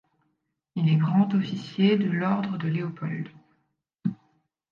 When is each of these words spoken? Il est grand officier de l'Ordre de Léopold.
Il 0.75 0.89
est 0.89 0.95
grand 0.95 1.31
officier 1.35 1.95
de 1.95 2.09
l'Ordre 2.09 2.57
de 2.57 2.67
Léopold. 2.67 3.29